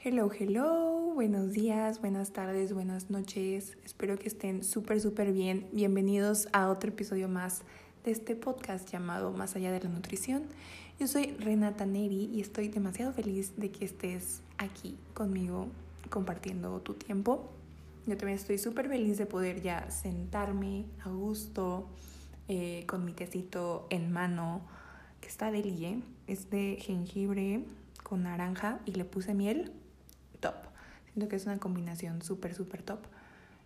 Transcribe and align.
Hello, 0.00 0.30
hello, 0.30 1.12
buenos 1.12 1.50
días, 1.54 2.00
buenas 2.00 2.30
tardes, 2.30 2.72
buenas 2.72 3.10
noches. 3.10 3.76
Espero 3.84 4.16
que 4.16 4.28
estén 4.28 4.62
súper, 4.62 5.00
súper 5.00 5.32
bien. 5.32 5.66
Bienvenidos 5.72 6.46
a 6.52 6.68
otro 6.68 6.90
episodio 6.90 7.28
más 7.28 7.62
de 8.04 8.12
este 8.12 8.36
podcast 8.36 8.88
llamado 8.88 9.32
Más 9.32 9.56
allá 9.56 9.72
de 9.72 9.80
la 9.80 9.88
nutrición. 9.88 10.44
Yo 11.00 11.08
soy 11.08 11.32
Renata 11.40 11.84
Neri 11.84 12.30
y 12.32 12.40
estoy 12.40 12.68
demasiado 12.68 13.12
feliz 13.12 13.56
de 13.56 13.72
que 13.72 13.86
estés 13.86 14.40
aquí 14.56 14.96
conmigo 15.14 15.66
compartiendo 16.10 16.78
tu 16.80 16.94
tiempo. 16.94 17.50
Yo 18.06 18.16
también 18.16 18.38
estoy 18.38 18.58
súper 18.58 18.88
feliz 18.88 19.18
de 19.18 19.26
poder 19.26 19.62
ya 19.62 19.90
sentarme 19.90 20.84
a 21.04 21.08
gusto 21.08 21.88
eh, 22.46 22.84
con 22.86 23.04
mi 23.04 23.14
tecito 23.14 23.88
en 23.90 24.12
mano 24.12 24.60
que 25.20 25.26
está 25.26 25.50
de 25.50 25.64
lie. 25.64 26.04
Es 26.28 26.50
de 26.50 26.78
jengibre 26.80 27.64
con 28.04 28.22
naranja 28.22 28.78
y 28.86 28.92
le 28.92 29.04
puse 29.04 29.34
miel. 29.34 29.72
Siento 31.12 31.28
que 31.28 31.36
es 31.36 31.46
una 31.46 31.58
combinación 31.58 32.22
súper, 32.22 32.54
súper 32.54 32.82
top. 32.82 33.00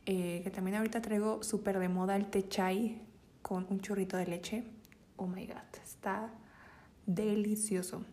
Eh, 0.04 0.40
que 0.42 0.50
también 0.50 0.76
ahorita 0.76 1.00
traigo 1.00 1.42
súper 1.42 1.78
de 1.78 1.88
moda 1.88 2.16
el 2.16 2.26
té 2.26 2.48
chai 2.48 3.00
con 3.40 3.66
un 3.70 3.80
churrito 3.80 4.16
de 4.16 4.26
leche. 4.26 4.64
Oh 5.16 5.26
my 5.26 5.46
god, 5.46 5.80
está 5.82 6.30
delicioso. 7.06 8.04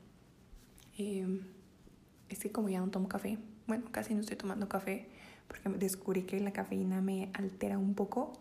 Eh, 0.98 1.42
es 2.30 2.40
que 2.40 2.52
como 2.52 2.70
ya 2.70 2.80
no 2.80 2.90
tomo 2.90 3.08
café, 3.08 3.40
bueno, 3.68 3.86
casi 3.92 4.14
no 4.14 4.22
estoy 4.22 4.38
tomando 4.38 4.70
café 4.70 5.08
porque 5.48 5.70
descubrí 5.80 6.24
que 6.24 6.40
la 6.40 6.52
cafeína 6.52 7.02
me 7.02 7.32
altera 7.34 7.78
un 7.78 7.96
poco. 7.96 8.34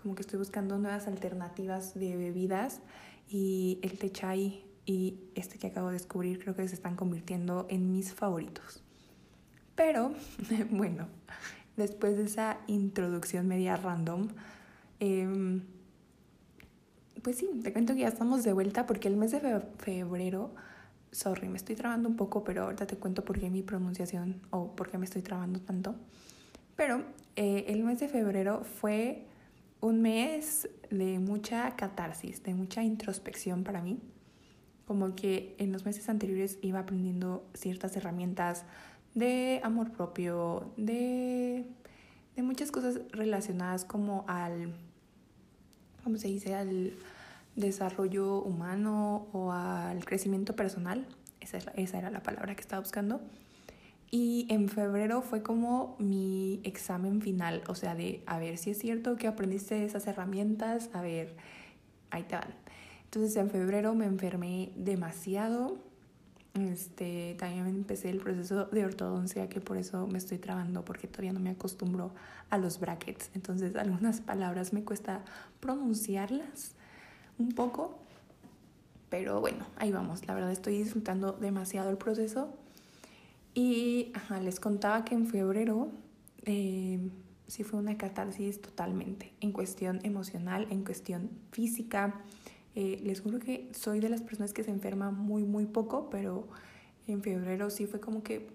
Como 0.00 0.14
que 0.14 0.22
estoy 0.22 0.38
buscando 0.38 0.78
nuevas 0.78 1.06
alternativas 1.06 1.94
de 1.94 2.16
bebidas 2.16 2.80
y 3.28 3.78
el 3.82 3.98
té 3.98 4.10
chai 4.10 4.64
y 4.84 5.20
este 5.36 5.58
que 5.58 5.68
acabo 5.68 5.88
de 5.88 5.94
descubrir 5.94 6.40
creo 6.40 6.56
que 6.56 6.66
se 6.66 6.74
están 6.74 6.96
convirtiendo 6.96 7.66
en 7.68 7.92
mis 7.92 8.12
favoritos. 8.12 8.82
Pero 9.74 10.12
bueno, 10.70 11.08
después 11.76 12.16
de 12.16 12.24
esa 12.24 12.58
introducción 12.66 13.48
media 13.48 13.76
random, 13.76 14.28
em, 15.00 15.62
pues 17.22 17.38
sí, 17.38 17.48
te 17.62 17.72
cuento 17.72 17.94
que 17.94 18.00
ya 18.00 18.08
estamos 18.08 18.44
de 18.44 18.52
vuelta 18.52 18.86
porque 18.86 19.08
el 19.08 19.16
mes 19.16 19.30
de 19.30 19.60
febrero, 19.78 20.54
sorry, 21.12 21.48
me 21.48 21.56
estoy 21.56 21.76
trabando 21.76 22.08
un 22.08 22.16
poco, 22.16 22.44
pero 22.44 22.64
ahorita 22.64 22.86
te 22.86 22.96
cuento 22.96 23.24
por 23.24 23.38
qué 23.38 23.48
mi 23.48 23.62
pronunciación 23.62 24.40
o 24.50 24.74
por 24.74 24.90
qué 24.90 24.98
me 24.98 25.04
estoy 25.04 25.22
trabando 25.22 25.60
tanto. 25.60 25.94
Pero 26.76 27.04
eh, 27.36 27.66
el 27.68 27.84
mes 27.84 28.00
de 28.00 28.08
febrero 28.08 28.64
fue 28.64 29.26
un 29.80 30.00
mes 30.00 30.68
de 30.90 31.18
mucha 31.18 31.74
catarsis, 31.76 32.42
de 32.42 32.54
mucha 32.54 32.82
introspección 32.82 33.64
para 33.64 33.82
mí. 33.82 34.00
Como 34.86 35.14
que 35.14 35.54
en 35.58 35.72
los 35.72 35.84
meses 35.84 36.08
anteriores 36.08 36.58
iba 36.60 36.80
aprendiendo 36.80 37.46
ciertas 37.54 37.96
herramientas 37.96 38.64
de 39.14 39.60
amor 39.62 39.92
propio, 39.92 40.72
de, 40.76 41.66
de 42.36 42.42
muchas 42.42 42.70
cosas 42.70 43.00
relacionadas 43.12 43.84
como 43.84 44.24
al, 44.28 44.74
¿cómo 46.02 46.16
se 46.16 46.28
dice?, 46.28 46.54
al 46.54 46.94
desarrollo 47.56 48.42
humano 48.42 49.28
o 49.32 49.52
al 49.52 50.04
crecimiento 50.04 50.56
personal. 50.56 51.06
Esa, 51.40 51.58
esa 51.74 51.98
era 51.98 52.10
la 52.10 52.22
palabra 52.22 52.54
que 52.54 52.60
estaba 52.60 52.80
buscando. 52.80 53.20
Y 54.10 54.46
en 54.50 54.68
febrero 54.68 55.22
fue 55.22 55.42
como 55.42 55.96
mi 55.98 56.60
examen 56.64 57.22
final, 57.22 57.62
o 57.66 57.74
sea, 57.74 57.94
de 57.94 58.22
a 58.26 58.38
ver 58.38 58.58
si 58.58 58.70
es 58.70 58.78
cierto 58.78 59.16
que 59.16 59.26
aprendiste 59.26 59.84
esas 59.86 60.06
herramientas, 60.06 60.90
a 60.92 61.00
ver, 61.00 61.34
ahí 62.10 62.24
te 62.24 62.36
van. 62.36 62.54
Entonces 63.04 63.34
en 63.36 63.48
febrero 63.48 63.94
me 63.94 64.04
enfermé 64.04 64.70
demasiado, 64.76 65.78
este, 66.54 67.34
también 67.38 67.66
empecé 67.66 68.10
el 68.10 68.18
proceso 68.18 68.66
de 68.66 68.84
ortodoncia, 68.84 69.48
que 69.48 69.60
por 69.60 69.78
eso 69.78 70.06
me 70.06 70.18
estoy 70.18 70.38
trabando, 70.38 70.84
porque 70.84 71.08
todavía 71.08 71.32
no 71.32 71.40
me 71.40 71.50
acostumbro 71.50 72.12
a 72.50 72.58
los 72.58 72.78
brackets. 72.78 73.30
Entonces, 73.34 73.74
algunas 73.76 74.20
palabras 74.20 74.72
me 74.72 74.84
cuesta 74.84 75.24
pronunciarlas 75.60 76.72
un 77.38 77.52
poco. 77.52 77.98
Pero 79.08 79.40
bueno, 79.40 79.66
ahí 79.76 79.92
vamos. 79.92 80.26
La 80.26 80.34
verdad 80.34 80.52
estoy 80.52 80.78
disfrutando 80.78 81.32
demasiado 81.32 81.90
el 81.90 81.96
proceso. 81.96 82.48
Y 83.54 84.12
les 84.42 84.60
contaba 84.60 85.04
que 85.04 85.14
en 85.14 85.26
febrero 85.26 85.90
eh, 86.44 86.98
sí 87.46 87.64
fue 87.64 87.78
una 87.78 87.98
catarsis 87.98 88.62
totalmente, 88.62 89.32
en 89.40 89.52
cuestión 89.52 90.00
emocional, 90.04 90.66
en 90.70 90.84
cuestión 90.84 91.30
física 91.50 92.14
eh, 92.74 93.00
les 93.02 93.20
juro 93.20 93.38
que 93.38 93.70
soy 93.72 94.00
de 94.00 94.08
las 94.08 94.22
personas 94.22 94.52
que 94.52 94.64
se 94.64 94.70
enferma 94.70 95.10
muy, 95.10 95.44
muy 95.44 95.66
poco, 95.66 96.08
pero 96.10 96.48
en 97.06 97.22
febrero 97.22 97.70
sí 97.70 97.86
fue 97.86 98.00
como 98.00 98.22
que 98.22 98.48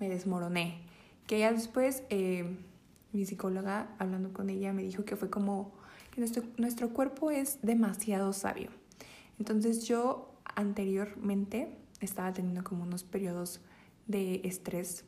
me 0.00 0.08
desmoroné. 0.08 0.80
Que 1.26 1.40
ya 1.40 1.52
después 1.52 2.02
eh, 2.10 2.56
mi 3.12 3.24
psicóloga, 3.24 3.94
hablando 3.98 4.32
con 4.32 4.50
ella, 4.50 4.72
me 4.72 4.82
dijo 4.82 5.04
que 5.04 5.16
fue 5.16 5.30
como 5.30 5.72
que 6.12 6.20
nuestro, 6.20 6.42
nuestro 6.56 6.90
cuerpo 6.90 7.30
es 7.30 7.58
demasiado 7.62 8.32
sabio. 8.32 8.70
Entonces 9.38 9.86
yo 9.86 10.32
anteriormente 10.54 11.76
estaba 12.00 12.32
teniendo 12.32 12.64
como 12.64 12.82
unos 12.82 13.04
periodos 13.04 13.60
de 14.06 14.40
estrés 14.44 15.04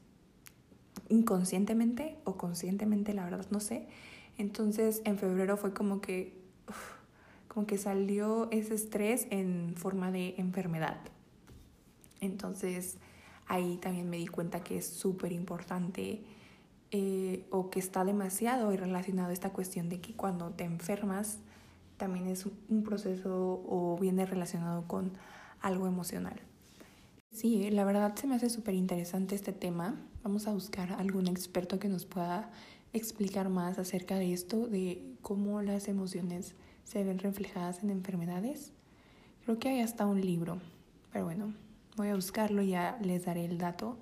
inconscientemente 1.09 2.19
o 2.25 2.37
conscientemente, 2.37 3.15
la 3.15 3.25
verdad 3.25 3.47
no 3.51 3.61
sé. 3.61 3.89
Entonces 4.37 5.03
en 5.05 5.19
febrero 5.19 5.57
fue 5.57 5.73
como 5.73 6.01
que 6.01 6.39
que 7.67 7.79
salió 7.79 8.49
ese 8.51 8.75
estrés 8.75 9.27
en 9.31 9.75
forma 9.77 10.11
de 10.11 10.35
enfermedad. 10.39 10.99
Entonces 12.21 12.99
ahí 13.47 13.79
también 13.79 14.09
me 14.11 14.19
di 14.19 14.27
cuenta 14.27 14.63
que 14.63 14.79
es 14.79 14.87
súper 14.87 15.33
importante 15.33 16.23
eh, 16.91 17.47
o 17.51 17.71
que 17.71 17.79
está 17.81 18.05
demasiado 18.05 18.71
relacionado 18.71 19.31
esta 19.31 19.51
cuestión 19.51 19.89
de 19.89 20.01
que 20.01 20.15
cuando 20.15 20.51
te 20.51 20.65
enfermas 20.65 21.39
también 21.97 22.27
es 22.29 22.47
un 22.47 22.83
proceso 22.85 23.63
o 23.67 23.99
viene 24.01 24.25
relacionado 24.25 24.87
con 24.87 25.13
algo 25.61 25.87
emocional. 25.87 26.41
Sí, 27.31 27.71
la 27.71 27.85
verdad 27.85 28.15
se 28.15 28.27
me 28.27 28.37
hace 28.37 28.49
súper 28.49 28.75
interesante 28.75 29.35
este 29.35 29.53
tema. 29.53 29.97
Vamos 30.23 30.47
a 30.47 30.53
buscar 30.53 30.93
algún 30.93 31.27
experto 31.27 31.79
que 31.79 31.89
nos 31.89 32.07
pueda 32.07 32.51
explicar 32.93 33.49
más 33.49 33.79
acerca 33.79 34.17
de 34.17 34.33
esto, 34.33 34.67
de 34.67 35.17
cómo 35.21 35.61
las 35.61 35.89
emociones 35.89 36.55
se 36.89 37.05
ven 37.05 37.19
reflejadas 37.19 37.83
en 37.83 37.91
enfermedades. 37.91 38.73
Creo 39.45 39.59
que 39.59 39.69
hay 39.69 39.81
hasta 39.81 40.07
un 40.07 40.23
libro, 40.23 40.59
pero 41.13 41.27
bueno, 41.27 41.53
voy 41.97 42.09
a 42.09 42.15
buscarlo 42.15 42.63
y 42.63 42.71
ya 42.71 42.99
les 43.03 43.27
daré 43.27 43.45
el 43.45 43.59
dato. 43.59 43.99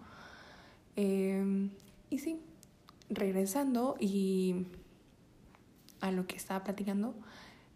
Em, 0.95 1.71
y 2.11 2.19
sí, 2.21 2.41
regresando 3.11 3.97
y 3.99 4.67
a 6.01 6.13
lo 6.13 6.29
que 6.29 6.37
estaba 6.37 6.63
platicando, 6.63 7.15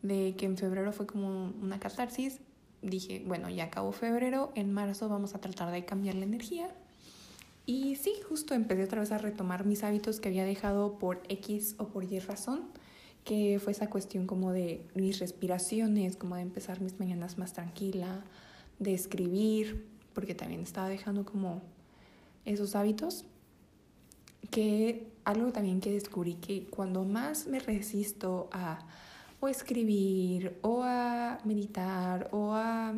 de 0.03 0.37
que 0.39 0.47
en 0.47 0.57
febrero 0.57 0.93
fue 0.93 1.07
como 1.07 1.53
una 1.61 1.81
catarsis, 1.81 2.41
dije, 2.81 3.23
bueno, 3.27 3.51
ya 3.51 3.65
acabó 3.65 3.91
febrero, 3.91 4.53
en 4.55 4.73
marzo 4.73 5.09
vamos 5.09 5.35
a 5.35 5.41
tratar 5.41 5.73
de 5.73 5.85
cambiar 5.85 6.15
la 6.15 6.25
energía. 6.25 6.73
Y 7.67 7.97
sí, 7.97 8.13
justo 8.29 8.55
empecé 8.55 8.85
otra 8.85 9.01
vez 9.01 9.11
a 9.11 9.19
retomar 9.19 9.67
mis 9.67 9.83
hábitos 9.83 10.21
que 10.21 10.29
había 10.29 10.45
dejado 10.45 10.99
por 10.99 11.21
X 11.29 11.75
o 11.79 11.89
por 11.89 12.05
Y 12.05 12.21
razón 12.21 12.71
que 13.25 13.59
fue 13.59 13.73
esa 13.73 13.91
cuestión 13.91 14.27
como 14.27 14.53
de 14.53 14.83
mis 14.95 15.19
respiraciones, 15.19 16.17
como 16.17 16.37
de 16.37 16.43
empezar 16.43 16.81
mis 16.81 16.99
mañanas 16.99 17.39
más 17.39 17.53
tranquila, 17.53 18.25
de 18.79 18.95
escribir, 18.95 19.87
porque 20.15 20.35
también 20.35 20.63
estaba 20.63 20.89
dejando 20.89 21.25
como 21.25 21.63
esos 22.45 22.75
hábitos, 22.75 23.25
que 24.51 25.07
algo 25.25 25.53
también 25.53 25.81
que 25.81 25.93
descubrí 25.93 26.35
que 26.35 26.67
cuando 26.67 27.05
más 27.05 27.47
me 27.47 27.61
resisto 27.61 28.49
a 28.53 28.87
o 29.41 29.49
escribir 29.49 30.59
o 30.61 30.83
a 30.83 31.39
meditar 31.45 32.29
o 32.33 32.53
a, 32.53 32.95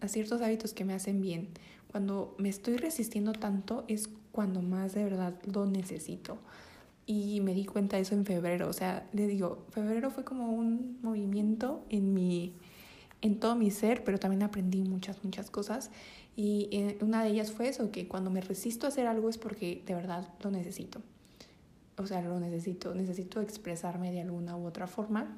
a 0.00 0.08
ciertos 0.08 0.40
hábitos 0.40 0.72
que 0.72 0.84
me 0.84 0.94
hacen 0.94 1.20
bien, 1.20 1.48
cuando 1.90 2.34
me 2.38 2.48
estoy 2.48 2.76
resistiendo 2.76 3.32
tanto 3.32 3.84
es 3.86 4.08
cuando 4.32 4.62
más 4.62 4.94
de 4.94 5.04
verdad 5.04 5.34
lo 5.52 5.66
necesito. 5.66 6.38
Y 7.06 7.40
me 7.40 7.52
di 7.52 7.66
cuenta 7.66 7.96
de 7.96 8.02
eso 8.02 8.14
en 8.14 8.24
febrero. 8.24 8.68
O 8.68 8.72
sea, 8.72 9.08
le 9.12 9.26
digo, 9.26 9.66
febrero 9.70 10.10
fue 10.10 10.24
como 10.24 10.50
un 10.52 10.98
movimiento 11.02 11.84
en 11.90 12.14
mi, 12.14 12.54
en 13.20 13.38
todo 13.38 13.56
mi 13.56 13.70
ser, 13.70 14.04
pero 14.04 14.18
también 14.18 14.42
aprendí 14.42 14.82
muchas, 14.82 15.22
muchas 15.22 15.50
cosas. 15.50 15.90
Y 16.36 16.68
eh, 16.72 16.98
una 17.00 17.22
de 17.22 17.30
ellas 17.30 17.52
fue 17.52 17.68
eso, 17.68 17.90
que 17.90 18.08
cuando 18.08 18.30
me 18.30 18.40
resisto 18.40 18.86
a 18.86 18.88
hacer 18.88 19.06
algo 19.06 19.28
es 19.28 19.38
porque 19.38 19.82
de 19.86 19.94
verdad 19.94 20.28
lo 20.42 20.50
necesito. 20.50 21.02
O 21.96 22.06
sea, 22.06 22.22
lo 22.22 22.40
necesito, 22.40 22.94
necesito 22.94 23.40
expresarme 23.40 24.10
de 24.10 24.22
alguna 24.22 24.56
u 24.56 24.66
otra 24.66 24.86
forma. 24.86 25.36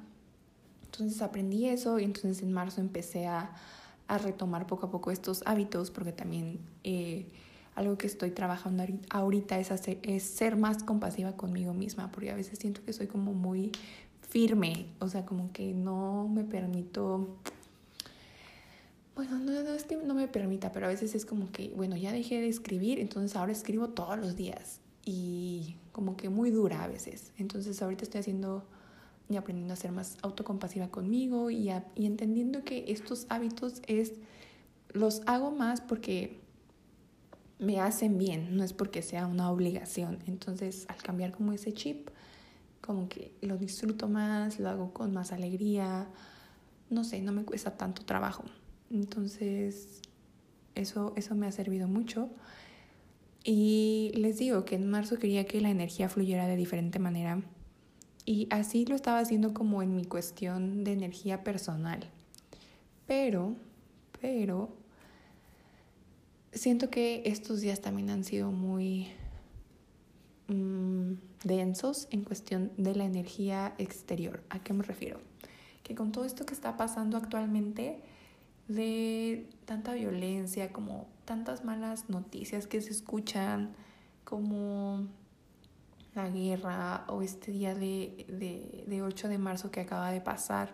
Entonces 0.85 1.21
aprendí 1.21 1.67
eso 1.67 1.99
y 1.99 2.05
entonces 2.05 2.41
en 2.41 2.51
marzo 2.51 2.81
empecé 2.81 3.27
a, 3.27 3.53
a 4.07 4.17
retomar 4.17 4.65
poco 4.65 4.87
a 4.87 4.89
poco 4.89 5.11
estos 5.11 5.43
hábitos 5.45 5.91
porque 5.91 6.13
también... 6.13 6.59
Eh, 6.83 7.27
algo 7.77 7.97
que 7.97 8.07
estoy 8.07 8.31
trabajando 8.31 8.83
ahorita 9.11 9.59
es, 9.59 9.71
es 10.01 10.23
ser 10.23 10.57
más 10.57 10.83
compasiva 10.83 11.33
conmigo 11.33 11.73
misma, 11.73 12.11
porque 12.11 12.31
a 12.31 12.35
veces 12.35 12.57
siento 12.57 12.83
que 12.83 12.91
soy 12.91 13.05
como 13.05 13.33
muy 13.33 13.71
firme, 14.29 14.87
o 14.99 15.07
sea, 15.07 15.25
como 15.25 15.51
que 15.53 15.73
no 15.73 16.27
me 16.27 16.43
permito 16.43 17.37
bueno, 19.15 19.39
no, 19.39 19.51
es 19.73 19.83
que 19.85 19.97
no 19.97 20.13
me 20.13 20.27
permita, 20.27 20.71
pero 20.71 20.85
a 20.85 20.89
veces 20.89 21.15
es 21.15 21.25
como 21.25 21.51
que, 21.51 21.69
bueno, 21.75 21.97
ya 21.97 22.11
dejé 22.11 22.39
de 22.39 22.47
escribir, 22.47 22.99
entonces 22.99 23.35
ahora 23.35 23.51
escribo 23.51 23.89
todos 23.89 24.17
los 24.19 24.35
días 24.35 24.79
y 25.05 25.75
como 25.91 26.15
que 26.15 26.29
muy 26.29 26.51
dura 26.51 26.83
a 26.83 26.87
veces. 26.87 27.31
Entonces 27.39 27.81
ahorita 27.81 28.03
estoy 28.03 28.19
haciendo 28.19 28.63
y 29.27 29.35
aprendiendo 29.35 29.73
a 29.73 29.77
ser 29.77 29.91
más 29.91 30.17
autocompasiva 30.21 30.89
conmigo 30.89 31.49
y, 31.49 31.71
y 31.95 32.05
entendiendo 32.05 32.63
que 32.63 32.91
estos 32.91 33.25
hábitos 33.29 33.81
es, 33.87 34.13
los 34.93 35.23
hago 35.25 35.49
más 35.49 35.81
porque 35.81 36.39
me 37.59 37.79
hacen 37.79 38.17
bien, 38.17 38.55
no 38.55 38.63
es 38.63 38.73
porque 38.73 39.01
sea 39.01 39.27
una 39.27 39.51
obligación. 39.51 40.19
Entonces 40.27 40.85
al 40.89 40.97
cambiar 40.97 41.31
como 41.31 41.53
ese 41.53 41.73
chip, 41.73 42.09
como 42.81 43.09
que 43.09 43.33
lo 43.41 43.57
disfruto 43.57 44.07
más, 44.07 44.59
lo 44.59 44.69
hago 44.69 44.93
con 44.93 45.13
más 45.13 45.31
alegría, 45.31 46.07
no 46.89 47.03
sé, 47.03 47.21
no 47.21 47.31
me 47.31 47.43
cuesta 47.43 47.77
tanto 47.77 48.05
trabajo. 48.05 48.43
Entonces, 48.89 50.01
eso, 50.75 51.13
eso 51.15 51.35
me 51.35 51.47
ha 51.47 51.51
servido 51.51 51.87
mucho. 51.87 52.29
Y 53.43 54.11
les 54.15 54.37
digo 54.37 54.65
que 54.65 54.75
en 54.75 54.89
marzo 54.89 55.17
quería 55.17 55.45
que 55.45 55.61
la 55.61 55.69
energía 55.69 56.09
fluyera 56.09 56.47
de 56.47 56.55
diferente 56.55 56.99
manera. 56.99 57.41
Y 58.25 58.47
así 58.51 58.85
lo 58.85 58.95
estaba 58.95 59.19
haciendo 59.19 59.53
como 59.53 59.81
en 59.81 59.95
mi 59.95 60.05
cuestión 60.05 60.83
de 60.83 60.93
energía 60.93 61.43
personal. 61.43 62.09
Pero, 63.05 63.55
pero, 64.19 64.69
siento 66.57 66.89
que 66.89 67.23
estos 67.25 67.61
días 67.61 67.81
también 67.81 68.09
han 68.09 68.23
sido 68.23 68.51
muy 68.51 69.07
mm, 70.47 71.13
densos 71.43 72.07
en 72.11 72.23
cuestión 72.23 72.71
de 72.77 72.95
la 72.95 73.05
energía 73.05 73.73
exterior. 73.77 74.43
¿A 74.49 74.59
qué 74.59 74.73
me 74.73 74.83
refiero? 74.83 75.19
Que 75.83 75.95
con 75.95 76.11
todo 76.11 76.25
esto 76.25 76.45
que 76.45 76.53
está 76.53 76.77
pasando 76.77 77.17
actualmente, 77.17 78.01
de 78.67 79.49
tanta 79.65 79.93
violencia, 79.93 80.73
como 80.73 81.07
tantas 81.25 81.63
malas 81.63 82.09
noticias 82.09 82.67
que 82.67 82.81
se 82.81 82.91
escuchan, 82.91 83.73
como 84.23 85.07
la 86.15 86.29
guerra 86.29 87.05
o 87.07 87.21
este 87.21 87.51
día 87.51 87.75
de, 87.75 88.25
de, 88.27 88.83
de 88.87 89.01
8 89.01 89.29
de 89.29 89.37
marzo 89.37 89.71
que 89.71 89.79
acaba 89.79 90.11
de 90.11 90.19
pasar, 90.19 90.73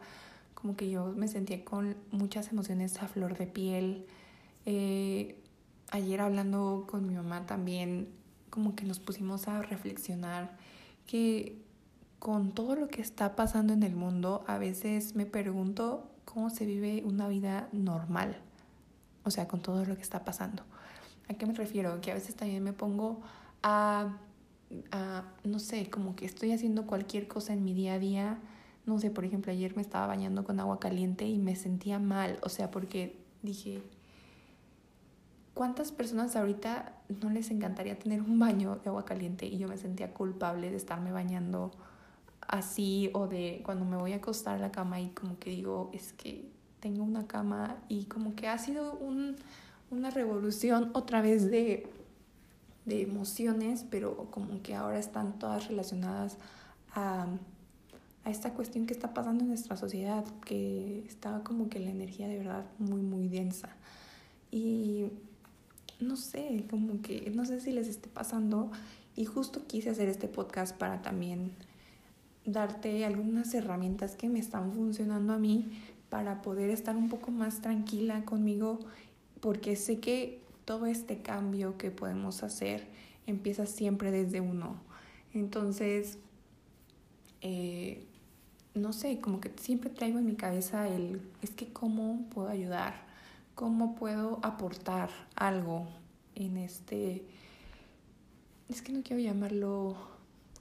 como 0.54 0.76
que 0.76 0.90
yo 0.90 1.08
me 1.16 1.28
sentía 1.28 1.64
con 1.66 1.96
muchas 2.12 2.52
emociones 2.52 3.02
a 3.02 3.08
flor 3.08 3.38
de 3.38 3.48
piel. 3.48 4.06
Eh, 4.66 5.43
ayer 5.94 6.22
hablando 6.22 6.86
con 6.90 7.08
mi 7.08 7.14
mamá 7.14 7.46
también, 7.46 8.10
como 8.50 8.76
que 8.76 8.84
nos 8.84 9.00
pusimos 9.00 9.48
a 9.48 9.62
reflexionar 9.62 10.58
que 11.06 11.62
con 12.18 12.52
todo 12.52 12.76
lo 12.76 12.88
que 12.88 13.02
está 13.02 13.36
pasando 13.36 13.74
en 13.74 13.84
el 13.84 13.96
mundo, 13.96 14.44
a 14.48 14.58
veces 14.58 15.16
me 15.16 15.26
pregunto 15.26 16.10
cómo 16.26 16.50
se 16.50 16.66
vive 16.66 17.04
una 17.06 17.28
vida 17.28 17.70
normal, 17.72 18.38
o 19.24 19.30
sea, 19.30 19.48
con 19.48 19.62
todo 19.62 19.86
lo 19.86 19.96
que 19.96 20.02
está 20.02 20.26
pasando. 20.26 20.64
¿A 21.30 21.36
qué 21.36 21.46
me 21.46 21.54
refiero? 21.54 22.02
Que 22.02 22.12
a 22.12 22.16
veces 22.16 22.36
también 22.36 22.64
me 22.64 22.74
pongo 22.74 23.22
a, 23.62 24.18
a, 24.92 25.24
no 25.44 25.60
sé, 25.60 25.90
como 25.92 26.16
que 26.16 26.26
estoy 26.26 26.54
haciendo 26.54 26.88
cualquier 26.88 27.28
cosa 27.28 27.54
en 27.54 27.64
mi 27.64 27.74
día 27.74 27.94
a 27.94 28.00
día. 28.00 28.40
No 28.86 28.98
sé, 29.00 29.12
por 29.12 29.26
ejemplo, 29.26 29.52
ayer 29.52 29.76
me 29.76 29.84
estaba 29.84 30.08
bañando 30.08 30.44
con 30.44 30.60
agua 30.60 30.80
caliente 30.80 31.28
y 31.28 31.38
me 31.38 31.56
sentía 31.56 32.00
mal, 32.00 32.40
o 32.42 32.50
sea, 32.50 32.72
porque 32.72 33.18
dije, 33.44 33.84
¿cuántas 35.54 35.92
personas 35.92 36.36
ahorita 36.36 36.94
no 37.22 37.30
les 37.30 37.52
encantaría 37.52 37.98
tener 37.98 38.22
un 38.22 38.40
baño 38.40 38.80
de 38.84 38.90
agua 38.90 39.06
caliente? 39.06 39.46
Y 39.46 39.58
yo 39.58 39.68
me 39.68 39.78
sentía 39.78 40.14
culpable 40.14 40.72
de 40.72 40.78
estarme 40.78 41.12
bañando 41.12 41.72
así 42.42 43.10
o 43.14 43.28
de 43.28 43.62
cuando 43.64 43.86
me 43.86 43.98
voy 43.98 44.14
a 44.14 44.18
acostar 44.18 44.56
a 44.56 44.60
la 44.60 44.72
cama 44.72 45.00
y 45.00 45.10
como 45.10 45.38
que 45.40 45.52
digo, 45.52 45.90
es 45.94 46.14
que 46.14 46.50
tengo 46.80 47.04
una 47.04 47.28
cama 47.28 47.78
y 47.88 48.06
como 48.06 48.36
que 48.36 48.48
ha 48.48 48.58
sido 48.58 48.94
un, 48.94 49.36
una 49.90 50.10
revolución 50.10 50.92
otra 50.94 51.22
vez 51.22 51.50
de, 51.50 51.88
de 52.86 53.02
emociones, 53.04 53.86
pero 53.90 54.28
como 54.32 54.62
que 54.62 54.76
ahora 54.76 55.00
están 55.00 55.40
todas 55.40 55.68
relacionadas 55.68 56.38
a, 56.94 57.28
a 58.26 58.30
esta 58.30 58.54
cuestión 58.54 58.86
que 58.86 58.94
está 58.94 59.14
pasando 59.14 59.44
en 59.44 59.50
nuestra 59.50 59.78
sociedad, 59.78 60.26
que 60.46 61.06
está 61.08 61.42
como 61.44 61.70
que 61.70 61.80
la 61.80 61.92
energía 61.92 62.28
de 62.28 62.38
verdad 62.38 62.66
muy, 62.80 63.02
muy 63.02 63.30
densa. 63.30 63.70
Y 64.52 65.06
no 66.08 66.16
sé, 66.16 66.66
como 66.70 67.02
que 67.02 67.32
no 67.36 67.46
sé 67.46 67.60
si 67.60 67.72
les 67.72 67.88
esté 67.88 68.10
pasando 68.10 68.72
y 69.16 69.26
justo 69.26 69.66
quise 69.68 69.90
hacer 69.90 70.10
este 70.10 70.28
podcast 70.28 70.76
para 70.76 71.02
también 71.02 71.52
darte 72.46 73.06
algunas 73.06 73.54
herramientas 73.54 74.16
que 74.16 74.30
me 74.30 74.40
están 74.40 74.74
funcionando 74.74 75.34
a 75.34 75.38
mí 75.38 75.72
para 76.10 76.42
poder 76.42 76.70
estar 76.70 76.96
un 76.96 77.10
poco 77.10 77.32
más 77.32 77.62
tranquila 77.62 78.26
conmigo, 78.26 78.80
porque 79.40 79.76
sé 79.76 80.00
que 80.00 80.42
todo 80.66 80.86
este 80.86 81.22
cambio 81.22 81.78
que 81.78 81.92
podemos 81.92 82.44
hacer 82.44 82.88
empieza 83.26 83.66
siempre 83.66 84.12
desde 84.12 84.42
uno. 84.42 84.76
Entonces, 85.34 86.20
eh, 87.42 88.06
no 88.76 88.94
sé, 88.94 89.20
como 89.20 89.40
que 89.40 89.52
siempre 89.60 89.90
traigo 89.90 90.20
en 90.20 90.26
mi 90.26 90.36
cabeza 90.36 90.88
el, 90.88 91.22
es 91.42 91.52
que 91.52 91.72
cómo 91.72 92.26
puedo 92.34 92.50
ayudar, 92.50 92.94
cómo 93.56 93.96
puedo 93.96 94.40
aportar 94.44 95.10
algo 95.36 95.88
en 96.36 96.58
este, 96.58 97.26
es 98.70 98.82
que 98.82 98.92
no 98.92 99.04
quiero 99.04 99.22
llamarlo 99.22 99.96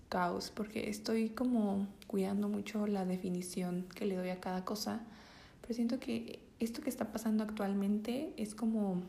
caos, 0.08 0.52
porque 0.54 0.90
estoy 0.90 1.30
como 1.30 1.86
cuidando 2.06 2.48
mucho 2.48 2.86
la 2.86 3.06
definición 3.06 3.86
que 3.94 4.04
le 4.04 4.16
doy 4.16 4.28
a 4.28 4.40
cada 4.40 4.64
cosa, 4.64 5.00
pero 5.62 5.74
siento 5.74 5.98
que 5.98 6.40
esto 6.60 6.82
que 6.82 6.90
está 6.90 7.12
pasando 7.12 7.42
actualmente 7.44 8.32
es 8.36 8.54
como... 8.54 9.02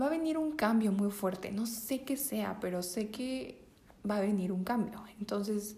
Va 0.00 0.06
a 0.06 0.10
venir 0.10 0.38
un 0.38 0.52
cambio 0.52 0.92
muy 0.92 1.10
fuerte, 1.10 1.50
no 1.50 1.66
sé 1.66 2.04
qué 2.04 2.16
sea, 2.16 2.58
pero 2.60 2.82
sé 2.82 3.10
que 3.10 3.60
va 4.08 4.16
a 4.16 4.20
venir 4.20 4.50
un 4.50 4.64
cambio. 4.64 5.02
Entonces, 5.18 5.76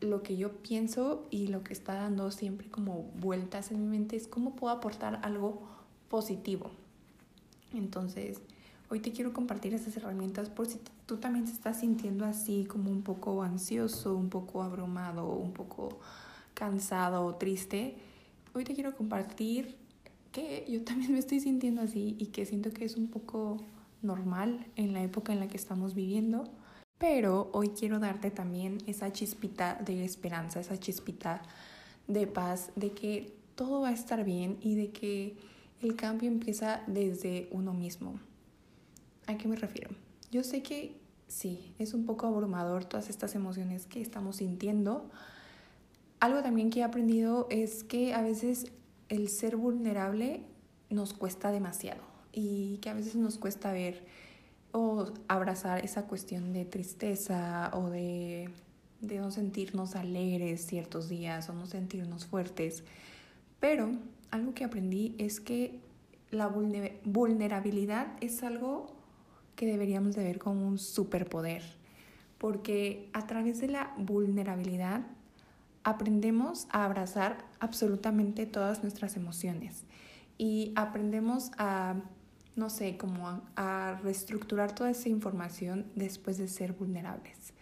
lo 0.00 0.22
que 0.22 0.36
yo 0.36 0.52
pienso 0.58 1.26
y 1.30 1.48
lo 1.48 1.64
que 1.64 1.72
está 1.72 1.94
dando 1.94 2.30
siempre 2.30 2.68
como 2.68 3.10
vueltas 3.18 3.72
en 3.72 3.80
mi 3.80 3.88
mente 3.88 4.14
es 4.14 4.28
cómo 4.28 4.54
puedo 4.54 4.72
aportar 4.72 5.20
algo 5.24 5.62
positivo. 6.08 6.70
Entonces, 7.74 8.40
Hoy 8.88 9.00
te 9.00 9.10
quiero 9.10 9.32
compartir 9.32 9.74
esas 9.74 9.96
herramientas 9.96 10.48
por 10.48 10.66
si 10.66 10.78
tú 11.06 11.16
también 11.16 11.44
te 11.44 11.50
estás 11.50 11.80
sintiendo 11.80 12.24
así 12.24 12.66
como 12.66 12.88
un 12.88 13.02
poco 13.02 13.42
ansioso, 13.42 14.14
un 14.14 14.30
poco 14.30 14.62
abrumado, 14.62 15.28
un 15.28 15.52
poco 15.52 15.98
cansado 16.54 17.26
o 17.26 17.34
triste. 17.34 17.96
Hoy 18.54 18.62
te 18.62 18.74
quiero 18.74 18.94
compartir 18.94 19.76
que 20.30 20.64
yo 20.68 20.84
también 20.84 21.12
me 21.12 21.18
estoy 21.18 21.40
sintiendo 21.40 21.82
así 21.82 22.14
y 22.20 22.26
que 22.26 22.46
siento 22.46 22.70
que 22.70 22.84
es 22.84 22.96
un 22.96 23.08
poco 23.08 23.56
normal 24.02 24.64
en 24.76 24.92
la 24.92 25.02
época 25.02 25.32
en 25.32 25.40
la 25.40 25.48
que 25.48 25.56
estamos 25.56 25.96
viviendo. 25.96 26.44
Pero 26.96 27.50
hoy 27.54 27.70
quiero 27.70 27.98
darte 27.98 28.30
también 28.30 28.78
esa 28.86 29.12
chispita 29.12 29.74
de 29.84 30.04
esperanza, 30.04 30.60
esa 30.60 30.78
chispita 30.78 31.42
de 32.06 32.28
paz, 32.28 32.70
de 32.76 32.92
que 32.92 33.34
todo 33.56 33.80
va 33.80 33.88
a 33.88 33.92
estar 33.92 34.24
bien 34.24 34.58
y 34.60 34.76
de 34.76 34.92
que 34.92 35.36
el 35.82 35.96
cambio 35.96 36.28
empieza 36.28 36.82
desde 36.86 37.48
uno 37.50 37.72
mismo. 37.72 38.18
¿A 39.26 39.36
qué 39.36 39.48
me 39.48 39.56
refiero? 39.56 39.90
Yo 40.30 40.42
sé 40.42 40.62
que 40.62 40.96
sí, 41.28 41.74
es 41.78 41.94
un 41.94 42.06
poco 42.06 42.26
abrumador 42.26 42.84
todas 42.84 43.10
estas 43.10 43.34
emociones 43.34 43.86
que 43.86 44.00
estamos 44.00 44.36
sintiendo. 44.36 45.10
Algo 46.20 46.42
también 46.42 46.70
que 46.70 46.80
he 46.80 46.84
aprendido 46.84 47.46
es 47.50 47.84
que 47.84 48.14
a 48.14 48.22
veces 48.22 48.72
el 49.08 49.28
ser 49.28 49.56
vulnerable 49.56 50.42
nos 50.90 51.12
cuesta 51.12 51.50
demasiado 51.50 52.02
y 52.32 52.78
que 52.78 52.90
a 52.90 52.94
veces 52.94 53.16
nos 53.16 53.38
cuesta 53.38 53.72
ver 53.72 54.04
o 54.72 55.06
abrazar 55.28 55.84
esa 55.84 56.06
cuestión 56.06 56.52
de 56.52 56.64
tristeza 56.64 57.70
o 57.74 57.90
de, 57.90 58.50
de 59.00 59.18
no 59.18 59.30
sentirnos 59.30 59.96
alegres 59.96 60.66
ciertos 60.66 61.08
días 61.08 61.48
o 61.48 61.54
no 61.54 61.66
sentirnos 61.66 62.26
fuertes. 62.26 62.84
Pero 63.58 63.90
algo 64.30 64.54
que 64.54 64.64
aprendí 64.64 65.14
es 65.18 65.40
que 65.40 65.80
la 66.30 66.48
vulnerabilidad 66.48 68.08
es 68.20 68.42
algo 68.42 68.94
que 69.54 69.66
deberíamos 69.66 70.14
de 70.14 70.24
ver 70.24 70.38
como 70.38 70.66
un 70.66 70.78
superpoder, 70.78 71.62
porque 72.38 73.08
a 73.12 73.26
través 73.26 73.60
de 73.60 73.68
la 73.68 73.94
vulnerabilidad 73.96 75.06
aprendemos 75.82 76.66
a 76.70 76.84
abrazar 76.84 77.44
absolutamente 77.60 78.44
todas 78.46 78.82
nuestras 78.82 79.16
emociones 79.16 79.84
y 80.36 80.72
aprendemos 80.76 81.52
a, 81.58 81.94
no 82.54 82.70
sé, 82.70 82.96
como 82.98 83.28
a, 83.28 83.42
a 83.56 84.00
reestructurar 84.02 84.74
toda 84.74 84.90
esa 84.90 85.08
información 85.08 85.86
después 85.94 86.38
de 86.38 86.48
ser 86.48 86.72
vulnerables. 86.72 87.54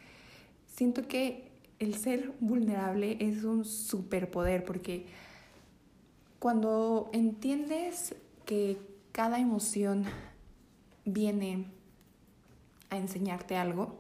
Siento 0.67 1.07
que 1.07 1.53
el 1.79 1.95
ser 1.95 2.33
vulnerable 2.41 3.19
es 3.21 3.45
un 3.45 3.65
superpoder 3.65 4.65
porque 4.65 5.07
cuando 6.45 7.09
entiendes 7.15 8.15
que 8.45 8.77
cada 9.13 9.41
emoción 9.41 10.05
viene 11.07 11.65
enseñarte 12.91 13.57
algo, 13.57 13.97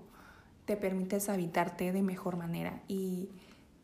te 0.66 0.76
permites 0.76 1.30
habitarte 1.30 1.90
de 1.90 2.02
mejor 2.02 2.36
manera 2.36 2.82
y 2.86 3.30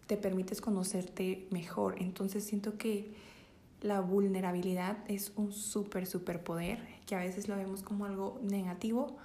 te 0.06 0.18
permites 0.18 0.60
conocerte 0.60 1.48
mejor. 1.50 1.94
Entonces 2.02 2.44
siento 2.44 2.76
que 2.76 3.14
la 3.80 4.02
vulnerabilidad 4.02 4.98
es 5.08 5.32
un 5.36 5.54
súper, 5.54 6.06
súper 6.06 6.44
poder, 6.44 6.86
que 7.06 7.14
a 7.14 7.20
veces 7.20 7.48
lo 7.48 7.56
vemos 7.56 7.82
como 7.82 8.04
algo 8.04 8.38
negativo, 8.42 9.16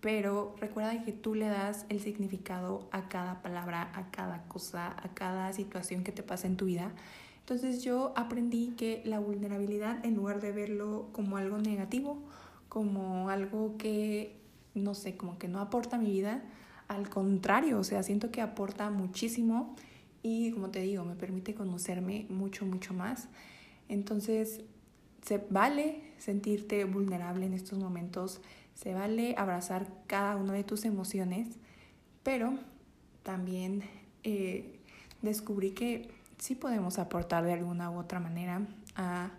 pero 0.00 0.54
recuerda 0.60 1.04
que 1.04 1.10
tú 1.10 1.34
le 1.34 1.48
das 1.48 1.86
el 1.88 1.98
significado 1.98 2.86
a 2.92 3.08
cada 3.08 3.42
palabra, 3.42 3.90
a 3.94 4.12
cada 4.12 4.44
cosa, 4.44 4.94
a 4.96 5.12
cada 5.12 5.52
situación 5.52 6.04
que 6.04 6.12
te 6.12 6.22
pasa 6.22 6.46
en 6.46 6.56
tu 6.56 6.66
vida. 6.66 6.92
Entonces 7.46 7.84
yo 7.84 8.12
aprendí 8.16 8.74
que 8.76 9.02
la 9.04 9.20
vulnerabilidad, 9.20 10.04
en 10.04 10.16
lugar 10.16 10.40
de 10.40 10.50
verlo 10.50 11.10
como 11.12 11.36
algo 11.36 11.58
negativo, 11.58 12.18
como 12.68 13.30
algo 13.30 13.76
que, 13.78 14.40
no 14.74 14.94
sé, 14.94 15.16
como 15.16 15.38
que 15.38 15.46
no 15.46 15.60
aporta 15.60 15.94
a 15.94 16.00
mi 16.00 16.10
vida, 16.10 16.42
al 16.88 17.08
contrario, 17.08 17.78
o 17.78 17.84
sea, 17.84 18.02
siento 18.02 18.32
que 18.32 18.40
aporta 18.40 18.90
muchísimo 18.90 19.76
y 20.24 20.50
como 20.50 20.70
te 20.70 20.80
digo, 20.80 21.04
me 21.04 21.14
permite 21.14 21.54
conocerme 21.54 22.26
mucho, 22.30 22.66
mucho 22.66 22.94
más. 22.94 23.28
Entonces, 23.88 24.62
se 25.22 25.38
vale 25.48 26.02
sentirte 26.18 26.84
vulnerable 26.84 27.46
en 27.46 27.52
estos 27.52 27.78
momentos, 27.78 28.40
se 28.74 28.92
vale 28.92 29.36
abrazar 29.38 29.86
cada 30.08 30.34
una 30.34 30.52
de 30.52 30.64
tus 30.64 30.84
emociones, 30.84 31.60
pero 32.24 32.54
también 33.22 33.84
eh, 34.24 34.80
descubrí 35.22 35.70
que 35.70 36.10
sí 36.38 36.54
podemos 36.54 36.98
aportar 36.98 37.44
de 37.44 37.52
alguna 37.52 37.90
u 37.90 37.98
otra 37.98 38.20
manera 38.20 38.62
a, 38.94 39.30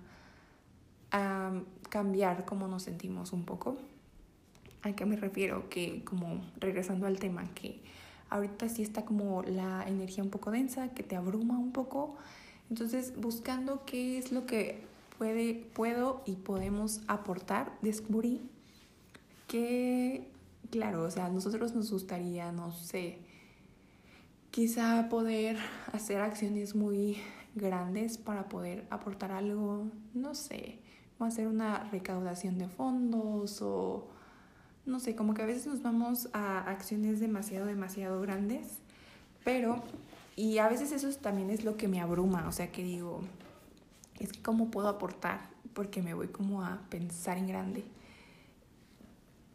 a 1.12 1.52
cambiar 1.90 2.46
cómo 2.46 2.68
nos 2.68 2.84
sentimos 2.84 3.34
un 3.34 3.44
poco. 3.44 3.78
¿A 4.84 4.94
qué 4.94 5.06
me 5.06 5.16
refiero? 5.16 5.70
Que 5.70 6.04
como 6.04 6.42
regresando 6.60 7.08
al 7.08 7.20
tema, 7.20 7.44
que 7.54 7.82
ahorita 8.30 8.70
sí 8.70 8.82
está 8.82 9.06
como 9.06 9.44
la 9.44 9.84
energía 9.88 10.24
un 10.24 10.30
poco 10.30 10.52
densa, 10.52 10.90
que 10.90 11.04
te 11.04 11.16
abruma 11.16 11.58
un 11.58 11.72
poco. 11.72 12.16
Entonces, 12.70 13.14
buscando 13.18 13.86
qué 13.86 14.18
es 14.18 14.32
lo 14.32 14.46
que 14.46 14.84
puede, 15.18 15.54
puedo 15.74 16.22
y 16.26 16.34
podemos 16.34 17.02
aportar, 17.08 17.72
descubrí 17.82 18.42
que, 19.48 20.28
claro, 20.70 21.04
o 21.04 21.12
sea, 21.12 21.26
a 21.26 21.30
nosotros 21.30 21.74
nos 21.74 21.92
gustaría, 21.92 22.52
no 22.52 22.72
sé, 22.72 23.20
quizá 24.58 25.08
poder 25.08 25.56
hacer 25.94 26.20
acciones 26.20 26.74
muy 26.74 27.18
grandes 27.54 28.18
para 28.18 28.50
poder 28.50 28.88
aportar 28.90 29.32
algo, 29.32 29.86
no 30.16 30.34
sé, 30.34 30.80
hacer 31.20 31.46
una 31.46 31.84
recaudación 31.92 32.58
de 32.58 32.68
fondos 32.68 33.62
o 33.62 34.08
no 34.88 35.00
sé, 35.00 35.16
como 35.16 35.36
que 35.36 35.44
a 35.44 35.46
veces 35.46 35.68
nos 35.68 35.84
vamos 35.84 36.30
a 36.34 36.62
acciones 36.62 37.20
demasiado, 37.20 37.68
demasiado 37.68 38.20
grandes, 38.20 38.80
pero, 39.44 39.84
y 40.36 40.58
a 40.58 40.68
veces 40.68 40.92
eso 40.92 41.08
también 41.20 41.52
es 41.52 41.64
lo 41.64 41.78
que 41.78 41.88
me 41.88 42.02
abruma, 42.02 42.48
o 42.48 42.52
sea 42.52 42.72
que 42.72 42.82
digo, 42.82 43.22
es 44.20 44.32
que 44.32 44.42
cómo 44.42 44.72
puedo 44.72 44.88
aportar, 44.88 45.52
porque 45.76 46.02
me 46.02 46.16
voy 46.16 46.30
como 46.30 46.64
a 46.64 46.82
pensar 46.90 47.38
en 47.38 47.46
grande. 47.46 47.84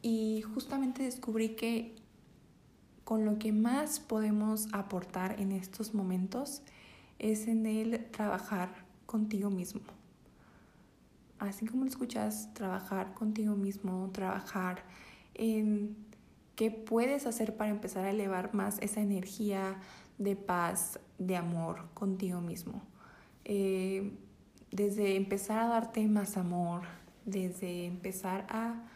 Y 0.01 0.43
justamente 0.43 1.03
descubrí 1.03 1.57
que 1.57 2.02
con 3.13 3.27
lo 3.27 3.39
que 3.39 3.53
más 3.53 4.01
podemos 4.01 4.69
aportar 4.73 5.39
en 5.39 5.53
estos 5.53 5.93
momentos 5.93 6.63
es 7.19 7.47
en 7.47 7.67
el 7.67 8.07
trabajar 8.07 8.87
contigo 9.05 9.51
mismo. 9.51 9.83
Así 11.39 11.67
como 11.67 11.85
lo 11.85 11.91
escuchas, 11.91 12.49
trabajar 12.55 13.13
contigo 13.13 13.55
mismo, 13.55 14.09
trabajar 14.15 14.83
en 15.35 15.95
qué 16.57 16.71
puedes 16.71 17.27
hacer 17.27 17.55
para 17.55 17.71
empezar 17.71 18.07
a 18.07 18.11
elevar 18.13 18.55
más 18.55 18.79
esa 18.81 19.03
energía 19.03 19.77
de 20.17 20.35
paz, 20.35 20.99
de 21.19 21.37
amor 21.37 21.91
contigo 21.93 22.41
mismo. 22.41 22.81
Eh, 23.45 24.17
desde 24.71 25.17
empezar 25.17 25.59
a 25.59 25.67
darte 25.67 26.09
más 26.09 26.39
amor, 26.39 26.85
desde 27.27 27.85
empezar 27.85 28.47
a 28.49 28.87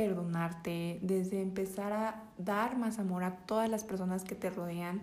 perdonarte, 0.00 0.98
desde 1.02 1.42
empezar 1.42 1.92
a 1.92 2.22
dar 2.38 2.78
más 2.78 2.98
amor 2.98 3.22
a 3.22 3.36
todas 3.36 3.68
las 3.68 3.84
personas 3.84 4.24
que 4.24 4.34
te 4.34 4.48
rodean, 4.48 5.02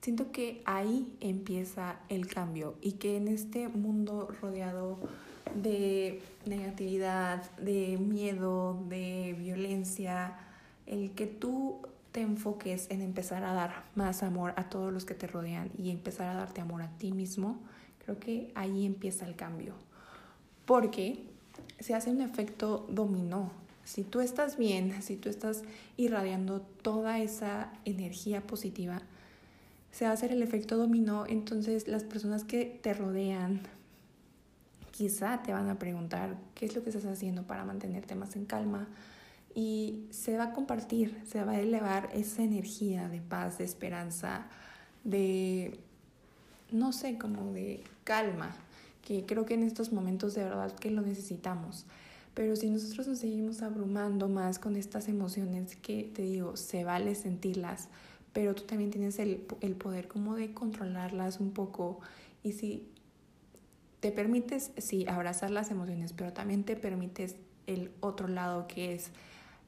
siento 0.00 0.32
que 0.32 0.62
ahí 0.64 1.16
empieza 1.20 2.00
el 2.08 2.26
cambio 2.26 2.74
y 2.80 2.94
que 2.94 3.16
en 3.16 3.28
este 3.28 3.68
mundo 3.68 4.26
rodeado 4.40 4.98
de 5.54 6.20
negatividad, 6.44 7.52
de 7.52 7.98
miedo, 7.98 8.82
de 8.88 9.36
violencia, 9.38 10.36
el 10.86 11.12
que 11.12 11.28
tú 11.28 11.78
te 12.10 12.22
enfoques 12.22 12.90
en 12.90 13.00
empezar 13.00 13.44
a 13.44 13.52
dar 13.52 13.84
más 13.94 14.24
amor 14.24 14.54
a 14.56 14.68
todos 14.68 14.92
los 14.92 15.04
que 15.04 15.14
te 15.14 15.28
rodean 15.28 15.70
y 15.78 15.92
empezar 15.92 16.26
a 16.30 16.34
darte 16.34 16.60
amor 16.60 16.82
a 16.82 16.88
ti 16.98 17.12
mismo, 17.12 17.60
creo 18.04 18.18
que 18.18 18.50
ahí 18.56 18.86
empieza 18.86 19.24
el 19.24 19.36
cambio. 19.36 19.74
Porque 20.66 21.28
se 21.78 21.94
hace 21.94 22.10
un 22.10 22.22
efecto 22.22 22.86
dominó. 22.88 23.61
Si 23.84 24.04
tú 24.04 24.20
estás 24.20 24.56
bien, 24.56 25.02
si 25.02 25.16
tú 25.16 25.28
estás 25.28 25.62
irradiando 25.96 26.60
toda 26.60 27.18
esa 27.18 27.72
energía 27.84 28.46
positiva, 28.46 29.02
se 29.90 30.04
va 30.04 30.12
a 30.12 30.14
hacer 30.14 30.32
el 30.32 30.42
efecto 30.42 30.76
dominó, 30.76 31.26
entonces 31.26 31.86
las 31.88 32.04
personas 32.04 32.44
que 32.44 32.64
te 32.82 32.94
rodean 32.94 33.62
quizá 34.90 35.42
te 35.42 35.52
van 35.52 35.68
a 35.68 35.78
preguntar 35.78 36.36
qué 36.54 36.66
es 36.66 36.74
lo 36.74 36.82
que 36.82 36.90
estás 36.90 37.06
haciendo 37.06 37.42
para 37.42 37.64
mantenerte 37.64 38.14
más 38.14 38.36
en 38.36 38.46
calma 38.46 38.88
y 39.54 40.06
se 40.10 40.36
va 40.36 40.44
a 40.44 40.52
compartir, 40.52 41.20
se 41.26 41.44
va 41.44 41.52
a 41.52 41.60
elevar 41.60 42.08
esa 42.14 42.42
energía 42.42 43.08
de 43.08 43.20
paz, 43.20 43.58
de 43.58 43.64
esperanza, 43.64 44.46
de, 45.04 45.78
no 46.70 46.92
sé, 46.92 47.18
como 47.18 47.52
de 47.52 47.82
calma, 48.04 48.54
que 49.02 49.26
creo 49.26 49.44
que 49.44 49.54
en 49.54 49.64
estos 49.64 49.92
momentos 49.92 50.34
de 50.34 50.44
verdad 50.44 50.72
que 50.72 50.90
lo 50.90 51.02
necesitamos. 51.02 51.84
Pero 52.34 52.56
si 52.56 52.70
nosotros 52.70 53.06
nos 53.08 53.18
seguimos 53.18 53.62
abrumando 53.62 54.28
más 54.28 54.58
con 54.58 54.76
estas 54.76 55.08
emociones 55.08 55.76
que 55.76 56.10
te 56.14 56.22
digo, 56.22 56.56
se 56.56 56.84
vale 56.84 57.14
sentirlas, 57.14 57.88
pero 58.32 58.54
tú 58.54 58.62
también 58.62 58.90
tienes 58.90 59.18
el, 59.18 59.46
el 59.60 59.74
poder 59.76 60.08
como 60.08 60.34
de 60.34 60.54
controlarlas 60.54 61.40
un 61.40 61.52
poco. 61.52 62.00
Y 62.42 62.52
si 62.52 62.88
te 64.00 64.12
permites, 64.12 64.72
sí, 64.78 65.06
abrazar 65.06 65.50
las 65.50 65.70
emociones, 65.70 66.12
pero 66.14 66.32
también 66.32 66.64
te 66.64 66.74
permites 66.74 67.36
el 67.66 67.90
otro 68.00 68.28
lado 68.28 68.66
que 68.66 68.94
es 68.94 69.10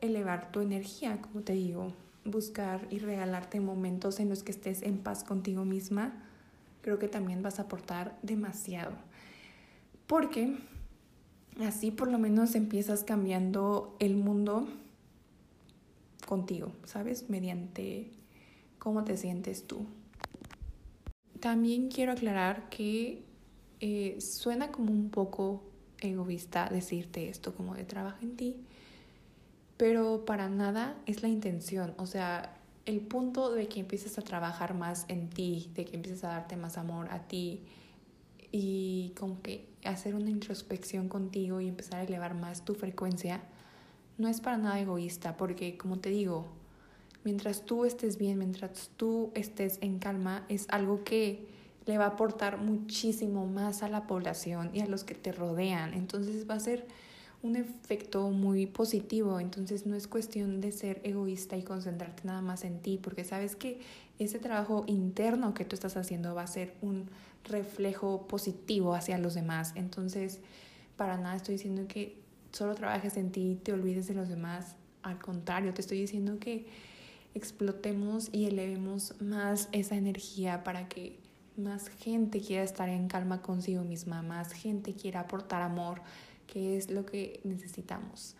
elevar 0.01 0.51
tu 0.51 0.61
energía, 0.61 1.21
como 1.21 1.43
te 1.43 1.53
digo, 1.53 1.93
buscar 2.25 2.87
y 2.91 2.99
regalarte 2.99 3.61
momentos 3.61 4.21
en 4.21 4.29
los 4.29 4.43
que 4.43 4.53
estés 4.53 4.83
en 4.83 4.99
paz 4.99 5.25
contigo 5.25 5.65
misma, 5.65 6.13
creo 6.81 6.99
que 6.99 7.09
también 7.09 7.43
vas 7.43 7.59
a 7.59 7.63
aportar 7.63 8.19
demasiado. 8.23 8.93
Porque 10.07 10.57
así 11.61 11.91
por 11.91 12.11
lo 12.11 12.19
menos 12.19 12.55
empiezas 12.55 13.05
cambiando 13.05 13.97
el 14.01 14.17
mundo 14.17 14.67
contigo, 16.27 16.73
¿sabes? 16.85 17.29
Mediante 17.29 18.11
cómo 18.79 19.05
te 19.05 19.17
sientes 19.17 19.67
tú. 19.67 19.87
También 21.41 21.91
quiero 21.91 22.13
aclarar 22.13 22.69
que 22.71 23.23
eh, 23.81 24.19
suena 24.21 24.73
como 24.73 24.93
un 24.93 25.11
poco 25.11 25.63
egoísta 26.01 26.69
decirte 26.71 27.29
esto, 27.29 27.55
como 27.55 27.75
de 27.75 27.85
trabajo 27.85 28.19
en 28.23 28.37
ti, 28.37 28.57
pero 29.77 30.25
para 30.25 30.49
nada 30.49 30.97
es 31.07 31.23
la 31.23 31.29
intención. 31.29 31.95
O 31.99 32.07
sea, 32.07 32.57
el 32.87 33.01
punto 33.01 33.53
de 33.53 33.69
que 33.69 33.81
empieces 33.81 34.19
a 34.19 34.23
trabajar 34.23 34.75
más 34.75 35.07
en 35.09 35.31
ti, 35.31 35.71
de 35.75 35.85
que 35.85 35.97
empieces 35.97 36.25
a 36.25 36.29
darte 36.29 36.57
más 36.57 36.79
amor 36.79 37.09
a 37.11 37.27
ti 37.27 37.63
y 38.53 39.13
como 39.19 39.41
que 39.43 39.67
hacer 39.85 40.15
una 40.15 40.31
introspección 40.31 41.09
contigo 41.09 41.61
y 41.61 41.69
empezar 41.69 42.01
a 42.01 42.05
elevar 42.05 42.35
más 42.35 42.65
tu 42.65 42.75
frecuencia, 42.75 43.43
no 44.19 44.29
es 44.29 44.41
para 44.41 44.59
nada 44.59 44.81
egoísta, 44.81 45.37
porque 45.37 45.77
como 45.77 45.99
te 45.99 46.11
digo, 46.11 46.47
mientras 47.25 47.65
tú 47.65 47.85
estés 47.85 48.19
bien, 48.19 48.39
mientras 48.39 48.91
tú 48.97 49.31
estés 49.35 49.79
en 49.81 49.99
calma, 49.99 50.45
es 50.49 50.67
algo 50.69 51.05
que 51.05 51.47
le 51.87 51.99
va 51.99 52.05
a 52.05 52.09
aportar 52.09 52.59
muchísimo 52.59 53.47
más 53.47 53.83
a 53.83 53.89
la 53.89 54.07
población 54.07 54.71
y 54.73 54.81
a 54.81 54.87
los 54.87 55.05
que 55.05 55.15
te 55.15 55.33
rodean. 55.33 55.95
Entonces 55.95 56.49
va 56.49 56.55
a 56.55 56.61
ser 56.61 56.87
un 57.45 57.57
efecto 57.57 58.31
muy 58.31 58.67
positivo. 58.67 59.39
Entonces 59.39 59.87
no 59.87 59.95
es 59.95 60.09
cuestión 60.09 60.61
de 60.61 60.73
ser 60.73 61.01
egoísta 61.05 61.57
y 61.57 61.63
concentrarte 61.63 62.23
nada 62.25 62.41
más 62.41 62.65
en 62.65 62.81
ti, 62.81 62.99
porque 63.01 63.23
sabes 63.23 63.55
que 63.55 63.81
ese 64.19 64.39
trabajo 64.39 64.85
interno 64.87 65.55
que 65.55 65.65
tú 65.65 65.75
estás 65.75 65.97
haciendo 65.97 66.35
va 66.35 66.43
a 66.43 66.47
ser 66.47 66.75
un 66.83 67.11
reflejo 67.45 68.27
positivo 68.27 68.95
hacia 68.95 69.19
los 69.19 69.35
demás. 69.35 69.73
Entonces, 69.75 70.41
para 70.97 71.17
nada 71.17 71.37
estoy 71.37 71.57
diciendo 71.57 71.87
que 71.89 72.23
solo 72.53 72.75
trabajes 72.75 73.17
en 73.17 73.31
ti 73.33 73.53
y 73.53 73.55
te 73.57 73.73
olvides 73.73 74.07
de 74.07 74.15
los 74.15 74.29
demás. 74.29 74.77
Al 75.03 75.19
contrario, 75.19 75.75
te 75.75 75.81
estoy 75.81 76.01
diciendo 76.01 76.39
que 76.39 76.67
explotemos 77.35 78.29
y 78.33 78.47
elevemos 78.47 79.21
más 79.21 79.69
esa 79.73 79.97
energía 79.97 80.63
para 80.63 80.89
que 80.89 81.19
más 81.57 81.89
gente 81.89 82.41
quiera 82.41 82.63
estar 82.63 82.89
en 82.89 83.09
calma 83.09 83.43
consigo 83.43 83.83
misma, 83.83 84.23
más 84.23 84.53
gente 84.53 84.95
quiera 84.95 85.21
aportar 85.21 85.63
amor, 85.63 86.01
que 86.47 86.77
es 86.77 86.91
lo 86.91 87.05
que 87.05 87.41
necesitamos. 87.45 88.37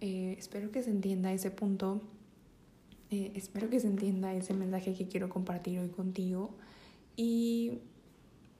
Eh, 0.00 0.36
espero 0.38 0.70
que 0.70 0.82
se 0.82 0.90
entienda 0.90 1.32
ese 1.32 1.50
punto, 1.50 2.02
eh, 3.10 3.32
espero 3.34 3.70
que 3.70 3.78
se 3.80 3.86
entienda 3.86 4.34
ese 4.34 4.54
mensaje 4.54 4.94
que 4.94 5.06
quiero 5.06 5.28
compartir 5.28 5.78
hoy 5.78 5.88
contigo 5.88 6.50
y 7.16 7.78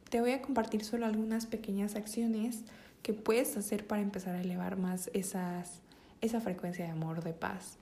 te 0.08 0.20
voy 0.20 0.32
a 0.32 0.42
compartir 0.42 0.84
solo 0.84 1.06
algunas 1.06 1.46
pequeñas 1.46 1.96
acciones 1.96 2.64
que 3.02 3.12
puedes 3.12 3.56
hacer 3.56 3.86
para 3.86 4.02
empezar 4.02 4.34
a 4.36 4.40
elevar 4.40 4.76
más 4.76 5.10
esa 5.14 5.64
frecuencia 6.40 6.84
de 6.84 6.90
amor, 6.90 7.22
de 7.22 7.32
paz. 7.32 7.78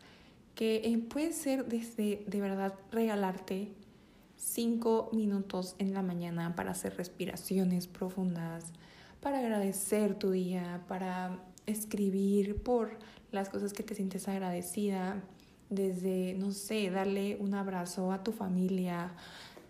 Que 0.54 0.76
eh, 0.76 0.98
puede 0.98 1.32
ser 1.32 1.66
desde 1.66 2.24
de 2.26 2.40
verdad 2.40 2.74
regalarte 2.90 3.72
cinco 4.36 5.10
minutos 5.12 5.76
en 5.78 5.94
la 5.94 6.02
mañana 6.02 6.54
para 6.56 6.72
hacer 6.72 6.96
respiraciones 6.96 7.86
profundas, 7.86 8.72
para 9.20 9.38
agradecer 9.38 10.18
tu 10.18 10.30
día, 10.30 10.82
para 10.88 11.38
escribir 11.66 12.62
por 12.62 12.98
las 13.32 13.48
cosas 13.48 13.72
que 13.72 13.82
te 13.82 13.94
sientes 13.94 14.28
agradecida, 14.28 15.22
desde, 15.74 16.34
no 16.34 16.52
sé, 16.52 16.90
darle 16.90 17.36
un 17.40 17.54
abrazo 17.54 18.12
a 18.12 18.22
tu 18.22 18.32
familia, 18.32 19.12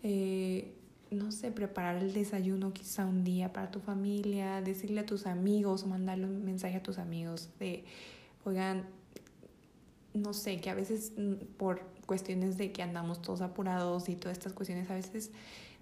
eh, 0.03 0.73
no 1.11 1.33
sé, 1.33 1.51
preparar 1.51 1.97
el 1.97 2.13
desayuno 2.13 2.73
quizá 2.73 3.07
un 3.07 3.25
día 3.25 3.53
para 3.53 3.71
tu 3.71 3.81
familia, 3.81 4.61
decirle 4.61 5.01
a 5.01 5.07
tus 5.07 5.27
amigos 5.27 5.85
o 5.85 5.87
mandarle 5.87 6.27
un 6.27 6.45
mensaje 6.45 6.77
a 6.77 6.83
tus 6.83 6.99
amigos 6.99 7.49
de, 7.59 7.85
oigan, 8.45 8.85
no 10.13 10.33
sé, 10.33 10.61
que 10.61 10.71
a 10.71 10.75
veces 10.75 11.13
mm, 11.17 11.57
por 11.57 11.83
cuestiones 12.07 12.57
de 12.59 12.73
que 12.73 12.83
andamos 12.83 13.23
todos 13.23 13.41
apurados 13.41 14.09
y 14.09 14.17
todas 14.17 14.39
estas 14.39 14.53
cuestiones, 14.53 14.91
a 14.91 14.95
veces 14.95 15.31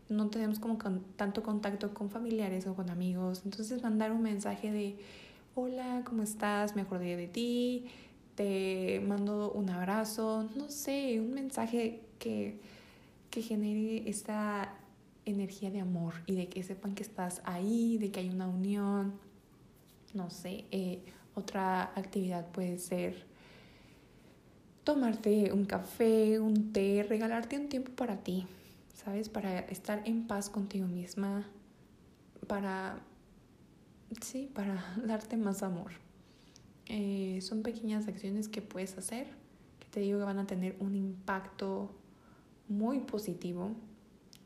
no 0.08 0.28
tenemos 0.28 0.58
como 0.58 0.78
tanto 1.16 1.42
contacto 1.42 1.94
con 1.94 2.10
familiares 2.10 2.66
o 2.66 2.74
con 2.74 2.90
amigos. 2.90 3.42
Entonces 3.44 3.82
mandar 3.82 4.12
un 4.12 4.22
mensaje 4.22 4.70
de, 4.70 4.96
hola, 5.54 6.02
¿cómo 6.04 6.22
estás? 6.22 6.76
Me 6.76 6.82
acordé 6.82 7.16
de 7.16 7.28
ti, 7.28 7.86
te 8.42 8.98
mando 8.98 9.52
un 9.52 9.70
abrazo, 9.70 10.48
no 10.56 10.68
sé, 10.68 11.20
un 11.20 11.32
mensaje 11.32 12.00
que, 12.18 12.58
que 13.30 13.40
genere 13.40 14.10
esta 14.10 14.74
energía 15.24 15.70
de 15.70 15.78
amor 15.78 16.14
y 16.26 16.34
de 16.34 16.48
que 16.48 16.64
sepan 16.64 16.96
que 16.96 17.04
estás 17.04 17.40
ahí, 17.44 17.98
de 17.98 18.10
que 18.10 18.18
hay 18.18 18.30
una 18.30 18.48
unión. 18.48 19.14
No 20.12 20.28
sé, 20.28 20.64
eh, 20.72 21.04
otra 21.36 21.92
actividad 21.94 22.48
puede 22.48 22.78
ser 22.78 23.26
tomarte 24.82 25.52
un 25.52 25.64
café, 25.64 26.40
un 26.40 26.72
té, 26.72 27.06
regalarte 27.08 27.56
un 27.56 27.68
tiempo 27.68 27.92
para 27.92 28.24
ti, 28.24 28.48
¿sabes? 28.92 29.28
Para 29.28 29.60
estar 29.60 30.02
en 30.04 30.26
paz 30.26 30.50
contigo 30.50 30.88
misma, 30.88 31.46
para, 32.48 32.98
sí, 34.20 34.50
para 34.52 34.84
darte 35.06 35.36
más 35.36 35.62
amor. 35.62 35.92
Eh, 36.86 37.40
son 37.42 37.62
pequeñas 37.62 38.08
acciones 38.08 38.48
que 38.48 38.62
puedes 38.62 38.98
hacer, 38.98 39.26
que 39.78 39.86
te 39.90 40.00
digo 40.00 40.18
que 40.18 40.24
van 40.24 40.38
a 40.38 40.46
tener 40.46 40.76
un 40.80 40.94
impacto 40.94 41.90
muy 42.68 43.00
positivo 43.00 43.70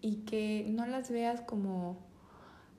y 0.01 0.17
que 0.19 0.67
no 0.69 0.87
las 0.87 1.11
veas 1.11 1.41
como 1.41 1.99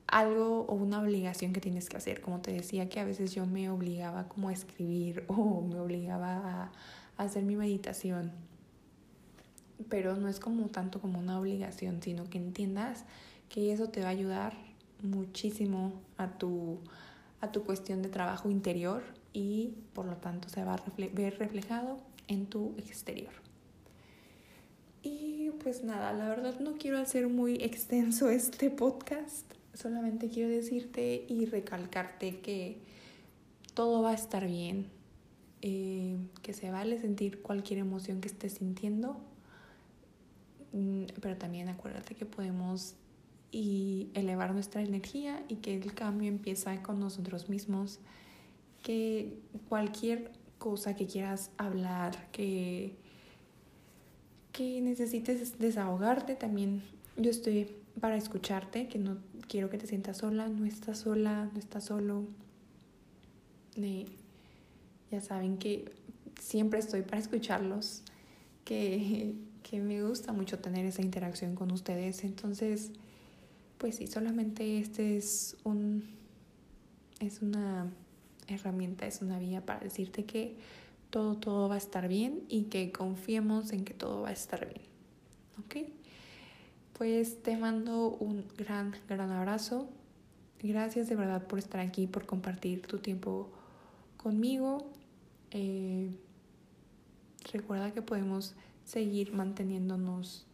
algo 0.06 0.62
o 0.62 0.74
una 0.74 1.00
obligación 1.00 1.52
que 1.52 1.60
tienes 1.60 1.88
que 1.88 1.96
hacer. 1.96 2.20
Como 2.20 2.40
te 2.40 2.52
decía 2.52 2.88
que 2.88 3.00
a 3.00 3.04
veces 3.04 3.34
yo 3.34 3.46
me 3.46 3.70
obligaba 3.70 4.28
como 4.28 4.48
a 4.48 4.52
escribir 4.52 5.24
o 5.28 5.62
me 5.62 5.78
obligaba 5.78 6.70
a 7.16 7.22
hacer 7.22 7.44
mi 7.44 7.56
meditación. 7.56 8.32
Pero 9.88 10.16
no 10.16 10.28
es 10.28 10.40
como 10.40 10.66
tanto 10.68 11.00
como 11.00 11.18
una 11.18 11.38
obligación, 11.38 12.02
sino 12.02 12.28
que 12.28 12.38
entiendas 12.38 13.04
que 13.48 13.72
eso 13.72 13.88
te 13.88 14.00
va 14.00 14.08
a 14.08 14.10
ayudar 14.10 14.54
muchísimo 15.02 15.92
a 16.16 16.38
tu, 16.38 16.78
a 17.40 17.52
tu 17.52 17.62
cuestión 17.64 18.02
de 18.02 18.08
trabajo 18.08 18.50
interior 18.50 19.02
y 19.32 19.74
por 19.92 20.06
lo 20.06 20.16
tanto 20.16 20.48
se 20.48 20.64
va 20.64 20.74
a 20.74 20.82
ver 20.96 21.38
reflejado 21.38 21.98
en 22.26 22.46
tu 22.46 22.74
exterior. 22.78 23.32
Y 25.02 25.50
pues 25.62 25.84
nada, 25.84 26.12
la 26.12 26.28
verdad 26.28 26.58
no 26.60 26.76
quiero 26.76 26.98
hacer 26.98 27.28
muy 27.28 27.54
extenso 27.56 28.30
este 28.30 28.70
podcast, 28.70 29.50
solamente 29.74 30.28
quiero 30.28 30.50
decirte 30.50 31.24
y 31.28 31.46
recalcarte 31.46 32.40
que 32.40 32.78
todo 33.74 34.02
va 34.02 34.10
a 34.10 34.14
estar 34.14 34.46
bien, 34.46 34.86
eh, 35.62 36.16
que 36.42 36.52
se 36.52 36.70
vale 36.70 37.00
sentir 37.00 37.42
cualquier 37.42 37.80
emoción 37.80 38.20
que 38.20 38.28
estés 38.28 38.54
sintiendo, 38.54 39.20
mm, 40.72 41.04
pero 41.20 41.36
también 41.36 41.68
acuérdate 41.68 42.14
que 42.14 42.26
podemos 42.26 42.94
y 43.50 44.10
elevar 44.14 44.52
nuestra 44.52 44.82
energía 44.82 45.42
y 45.48 45.56
que 45.56 45.74
el 45.74 45.94
cambio 45.94 46.28
empieza 46.28 46.82
con 46.82 47.00
nosotros 47.00 47.48
mismos, 47.48 48.00
que 48.82 49.38
cualquier 49.68 50.30
cosa 50.58 50.94
que 50.94 51.06
quieras 51.06 51.50
hablar, 51.56 52.30
que, 52.32 52.96
que 54.52 54.80
necesites 54.80 55.58
desahogarte, 55.58 56.34
también 56.34 56.82
yo 57.16 57.30
estoy 57.30 57.68
para 58.00 58.16
escucharte, 58.16 58.88
que 58.88 58.98
no 58.98 59.18
quiero 59.48 59.70
que 59.70 59.78
te 59.78 59.86
sientas 59.86 60.18
sola, 60.18 60.48
no 60.48 60.64
estás 60.66 60.98
sola, 60.98 61.50
no 61.52 61.58
estás 61.58 61.84
solo. 61.84 62.24
Ya 65.10 65.20
saben 65.20 65.58
que 65.58 65.92
siempre 66.40 66.80
estoy 66.80 67.02
para 67.02 67.18
escucharlos, 67.18 68.02
que, 68.64 69.34
que 69.62 69.80
me 69.80 70.02
gusta 70.02 70.32
mucho 70.32 70.58
tener 70.58 70.84
esa 70.84 71.02
interacción 71.02 71.54
con 71.54 71.70
ustedes. 71.70 72.24
Entonces, 72.24 72.90
pues 73.78 73.96
sí, 73.96 74.06
solamente 74.06 74.78
este 74.78 75.16
es 75.16 75.56
un 75.64 76.18
es 77.20 77.42
una 77.42 77.90
herramienta, 78.48 79.06
es 79.06 79.22
una 79.22 79.38
vía 79.38 79.64
para 79.64 79.80
decirte 79.80 80.24
que 80.24 80.56
todo, 81.10 81.36
todo 81.36 81.68
va 81.68 81.76
a 81.76 81.78
estar 81.78 82.08
bien 82.08 82.42
y 82.48 82.64
que 82.64 82.92
confiemos 82.92 83.72
en 83.72 83.84
que 83.84 83.94
todo 83.94 84.22
va 84.22 84.30
a 84.30 84.32
estar 84.32 84.66
bien. 84.66 84.86
¿Ok? 85.58 85.88
Pues 86.92 87.42
te 87.42 87.56
mando 87.56 88.10
un 88.10 88.44
gran, 88.56 88.94
gran 89.08 89.30
abrazo. 89.30 89.88
Gracias 90.62 91.08
de 91.08 91.14
verdad 91.14 91.46
por 91.46 91.58
estar 91.58 91.80
aquí, 91.80 92.06
por 92.06 92.26
compartir 92.26 92.82
tu 92.82 92.98
tiempo 92.98 93.50
conmigo. 94.16 94.90
Eh, 95.52 96.10
recuerda 97.52 97.92
que 97.92 98.02
podemos 98.02 98.54
seguir 98.84 99.32
manteniéndonos 99.32 100.46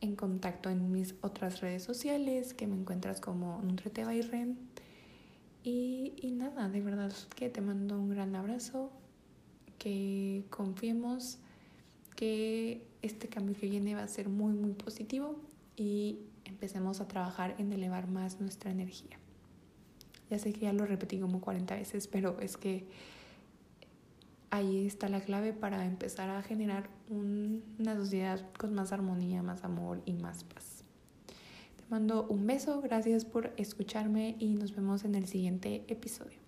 en 0.00 0.16
contacto 0.16 0.70
en 0.70 0.92
mis 0.92 1.14
otras 1.20 1.60
redes 1.60 1.82
sociales, 1.82 2.54
que 2.54 2.66
me 2.66 2.76
encuentras 2.76 3.20
como 3.20 3.60
Nutrete 3.62 4.04
Bayren. 4.04 4.58
Y, 5.66 6.12
y 6.22 6.30
nada, 6.30 6.68
de 6.68 6.80
verdad 6.80 7.12
que 7.34 7.50
te 7.50 7.60
mando 7.60 7.98
un 7.98 8.08
gran 8.08 8.36
abrazo, 8.36 8.92
que 9.78 10.44
confiemos 10.48 11.38
que 12.14 12.86
este 13.02 13.26
cambio 13.26 13.56
que 13.58 13.68
viene 13.68 13.96
va 13.96 14.04
a 14.04 14.06
ser 14.06 14.28
muy, 14.28 14.52
muy 14.52 14.74
positivo 14.74 15.40
y 15.76 16.20
empecemos 16.44 17.00
a 17.00 17.08
trabajar 17.08 17.56
en 17.58 17.72
elevar 17.72 18.06
más 18.06 18.40
nuestra 18.40 18.70
energía. 18.70 19.18
Ya 20.30 20.38
sé 20.38 20.52
que 20.52 20.60
ya 20.60 20.72
lo 20.72 20.86
repetí 20.86 21.18
como 21.18 21.40
40 21.40 21.74
veces, 21.74 22.06
pero 22.06 22.38
es 22.38 22.56
que 22.56 22.86
ahí 24.50 24.86
está 24.86 25.08
la 25.08 25.20
clave 25.20 25.52
para 25.52 25.84
empezar 25.84 26.30
a 26.30 26.44
generar 26.44 26.88
una 27.10 27.96
sociedad 27.96 28.40
con 28.56 28.72
más 28.72 28.92
armonía, 28.92 29.42
más 29.42 29.64
amor 29.64 30.00
y 30.06 30.12
más 30.12 30.44
paz. 30.44 30.75
Mando 31.88 32.26
un 32.28 32.46
beso, 32.46 32.80
gracias 32.80 33.24
por 33.24 33.52
escucharme 33.56 34.36
y 34.40 34.54
nos 34.54 34.74
vemos 34.74 35.04
en 35.04 35.14
el 35.14 35.26
siguiente 35.26 35.84
episodio. 35.86 36.45